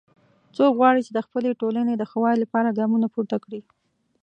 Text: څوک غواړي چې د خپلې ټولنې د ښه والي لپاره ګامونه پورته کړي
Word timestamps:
څوک 0.55 0.71
غواړي 0.79 1.01
چې 1.07 1.11
د 1.13 1.19
خپلې 1.27 1.49
ټولنې 1.61 1.93
د 1.97 2.03
ښه 2.09 2.17
والي 2.23 2.39
لپاره 2.43 2.75
ګامونه 2.79 3.07
پورته 3.13 3.35
کړي 3.45 3.61